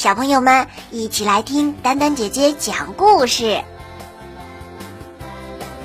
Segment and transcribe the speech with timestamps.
[0.00, 3.60] 小朋友们一起来听丹丹姐姐讲故事。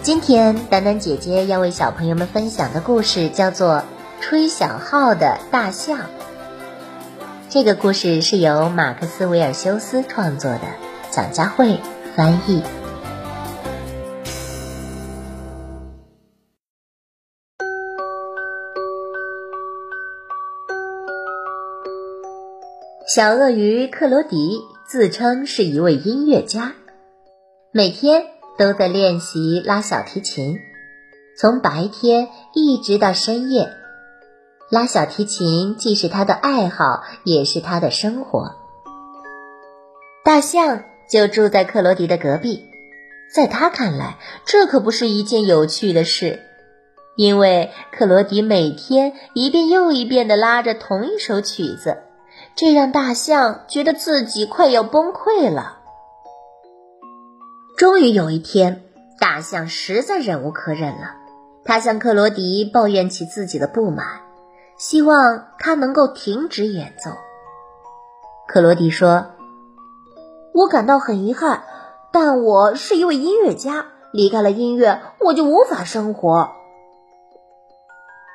[0.03, 3.80] 今天丹丹姐姐要为小朋友们分享的故事叫做
[4.22, 5.98] 《吹小号的大象》。
[7.50, 10.61] 这个故事是由马克思·维尔修斯创作的，
[11.11, 11.82] 蒋佳慧
[12.16, 12.63] 翻译。
[23.08, 26.74] 小鳄鱼克罗迪自称是一位音乐家，
[27.71, 28.24] 每天
[28.57, 30.57] 都在练习拉小提琴，
[31.38, 33.70] 从白天一直到深夜。
[34.71, 38.55] 拉小提琴既是他的爱好，也是他的生活。
[40.23, 42.65] 大象就住在克罗迪的隔壁，
[43.31, 46.40] 在他看来，这可不是一件有趣的事，
[47.15, 51.99] 因为克罗迪每天一遍又一遍地拉着同一首曲子。
[52.55, 55.79] 这让大象觉得自己快要崩溃了。
[57.77, 58.84] 终于有一天，
[59.20, 61.15] 大象实在忍无可忍了，
[61.65, 64.22] 他向克罗迪抱怨起自己的不满，
[64.78, 67.12] 希望他能够停止演奏。
[68.47, 69.31] 克罗迪说
[70.56, 71.64] ：“我感到很遗憾，
[72.14, 76.52] 但我是一位音乐家，离开了音乐，我就无法生活。”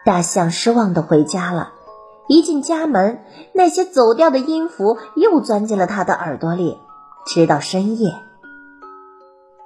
[0.04, 1.72] 大象失望的回家了。
[2.30, 6.78] 一进家门，那些走掉的音符又钻进了他的耳朵里，
[7.26, 8.14] 直到深夜。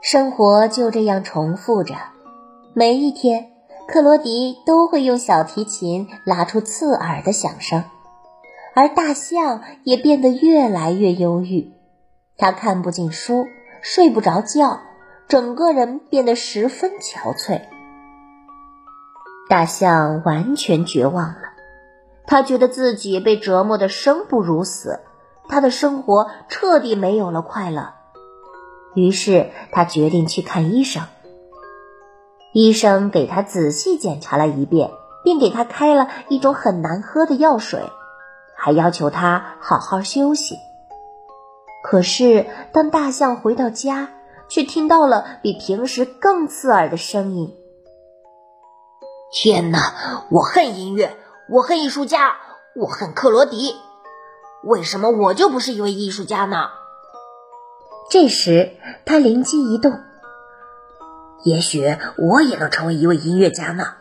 [0.01, 1.95] 生活就这样重复着，
[2.73, 3.51] 每一天，
[3.87, 7.85] 克罗迪都会用小提琴拉出刺耳的响声，
[8.75, 11.71] 而大象也变得越来越忧郁。
[12.39, 13.45] 他看不进书，
[13.83, 14.81] 睡不着觉，
[15.29, 17.61] 整个人变得十分憔悴。
[19.51, 21.44] 大象完全绝望了。
[22.27, 25.01] 他觉得自己被折磨得生不如死，
[25.49, 27.95] 他的生活彻底没有了快乐。
[28.95, 31.03] 于是他决定去看医生。
[32.53, 34.91] 医生给他仔细检查了一遍，
[35.25, 37.81] 并给他开了一种很难喝的药水，
[38.57, 40.57] 还要求他好好休息。
[41.83, 44.11] 可是当大象回到家，
[44.49, 47.53] 却听到了比平时更刺耳的声音。
[49.33, 50.25] 天哪！
[50.31, 51.17] 我恨音乐。
[51.47, 52.37] 我恨艺术家，
[52.75, 53.77] 我恨克罗迪。
[54.63, 56.71] 为什么我就不是一位艺术家呢？
[58.11, 58.73] 这时
[59.05, 60.01] 他灵机一动，
[61.45, 63.95] 也许我也能成为一位音乐家呢。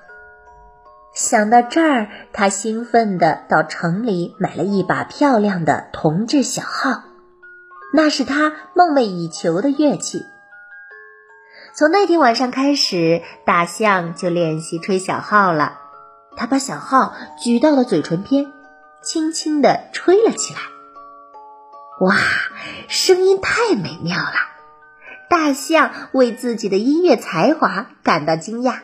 [1.14, 7.04] 想到这儿，他兴奋地到城里买了一把漂亮的铜制小号，
[7.94, 10.26] 那是他梦寐以求的乐器。
[11.76, 15.82] 从那天晚上开始，大象就练习吹小号了。
[16.36, 18.48] 他把小号举到了嘴唇边，
[19.02, 20.60] 轻轻地吹了起来。
[22.02, 22.16] 哇，
[22.88, 24.34] 声音太美妙了！
[25.30, 28.80] 大象为自己的音乐才华感到惊讶。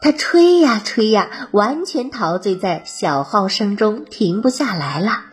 [0.00, 5.24] 他吹呀吹呀，完全陶醉在小号声中，停不下来了。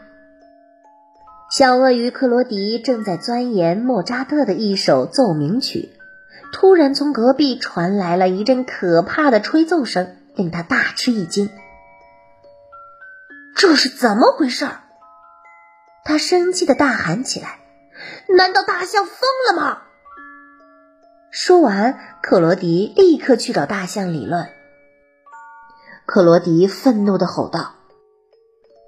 [1.52, 5.90] 小鳄鱼克罗迪正在钻研莫扎特的一首奏鸣曲，
[6.52, 10.16] 突然从隔壁传来了一阵可怕的吹奏声。
[10.36, 11.50] 令他大吃一惊，
[13.56, 14.68] 这是怎么回事？
[16.04, 17.60] 他生气的大喊起来
[18.28, 19.16] ：“难道大象疯
[19.48, 19.84] 了吗？”
[21.32, 24.50] 说完，克罗迪立刻去找大象理论。
[26.06, 27.76] 克罗迪愤怒的吼道：“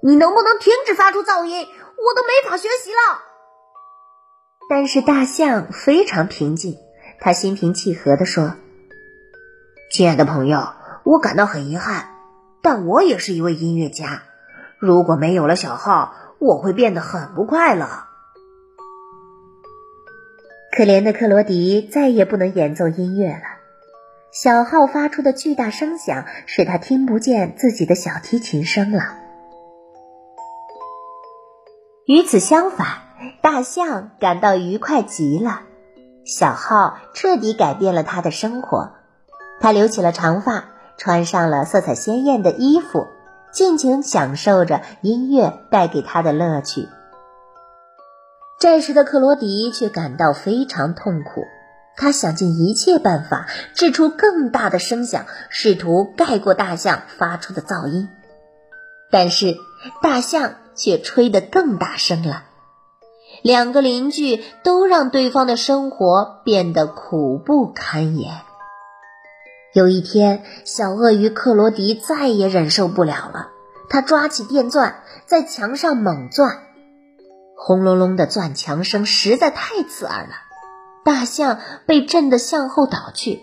[0.04, 1.66] 你能不能停止发出噪音？
[1.66, 3.22] 我都没法学习了。”
[4.70, 6.78] 但是大象非常平静，
[7.20, 8.54] 他心平气和的说
[9.90, 10.72] ：“亲爱的朋友。”
[11.08, 12.10] 我感到很遗憾，
[12.60, 14.24] 但我也是一位音乐家。
[14.78, 17.86] 如果没有了小号，我会变得很不快乐。
[20.70, 23.40] 可怜的克罗迪再也不能演奏音乐了，
[24.30, 29.16] 小号发出的巨大声响使他听不见自己的小提琴声了。
[32.04, 32.86] 与此相反，
[33.40, 35.62] 大象感到愉快极了，
[36.26, 38.90] 小号彻底改变了他的生活。
[39.58, 40.64] 他留起了长发。
[40.98, 43.06] 穿上了色彩鲜艳的衣服，
[43.52, 46.88] 尽情享受着音乐带给他的乐趣。
[48.60, 51.44] 这时的克罗迪却感到非常痛苦，
[51.96, 58.08] 他想尽一切办法制出更大的声响，试图盖过大象发出的噪音。
[59.10, 59.56] 但是
[60.02, 62.42] 大象却吹得更大声了，
[63.42, 68.40] 两个邻居都让对方的生活变得苦不堪言。
[69.74, 73.50] 有一天，小鳄鱼克罗迪再也忍受不了了，
[73.90, 76.62] 他抓起电钻在墙上猛钻。
[77.54, 80.30] 轰隆隆的钻墙声实在太刺耳了，
[81.04, 83.40] 大象被震得向后倒去。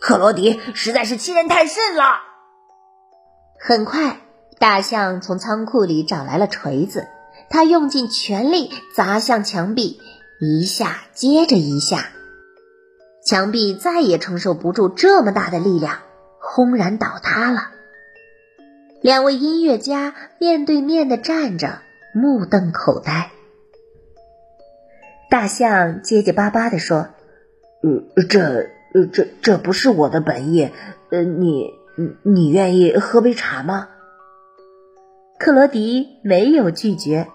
[0.00, 2.04] 克罗迪实在是欺人太甚了。
[3.60, 4.20] 很快，
[4.58, 7.06] 大象从仓库里找来了锤子，
[7.50, 10.00] 他用尽全力砸向墙壁，
[10.40, 12.10] 一下接着一下，
[13.32, 16.00] 墙壁再也承受不住这么大的力量，
[16.38, 17.70] 轰然倒塌了。
[19.00, 21.78] 两位音乐家面对面的站着，
[22.12, 23.30] 目瞪口呆。
[25.30, 27.08] 大象结结巴巴地说
[27.82, 30.70] ：“呃，这……”呃，这这不是我的本意。
[31.10, 31.70] 呃，你
[32.22, 33.88] 你愿意喝杯茶吗？
[35.38, 37.28] 克罗迪没有拒绝。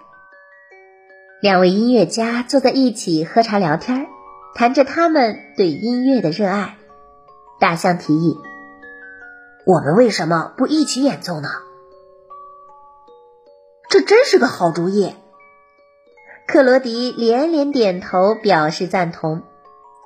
[1.41, 4.05] 两位音乐家坐在一起喝茶聊天，
[4.57, 6.77] 谈着他们对音乐的热爱。
[7.59, 8.39] 大象提议
[9.67, 11.49] ：“我们为什么不一起演奏呢？”
[13.87, 15.13] 这真是个好主意。
[16.47, 19.43] 克罗迪连连点头表示赞同。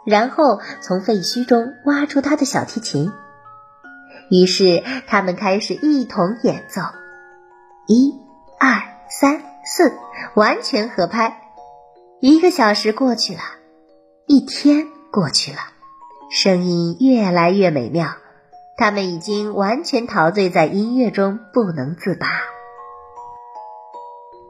[0.03, 3.11] 然后从废墟中挖出他的小提琴，
[4.31, 6.81] 于是他们开始一同演奏，
[7.87, 8.19] 一、
[8.59, 9.93] 二、三、四，
[10.33, 11.39] 完全合拍。
[12.19, 13.41] 一个小时过去了，
[14.31, 15.57] 一天过去了，
[16.29, 18.13] 声音越来越美妙，
[18.77, 22.27] 他们已经完全陶醉在音乐中，不能自拔。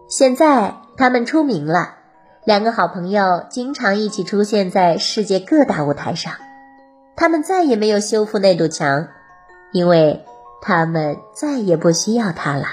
[0.07, 1.95] 现在他们出名了。
[2.45, 6.33] 两个好朋友经常一起出现在世界各大舞台上，
[7.15, 9.07] 他们再也没有修复那堵墙，
[9.71, 10.23] 因为
[10.61, 12.67] 他们再也不需要它了。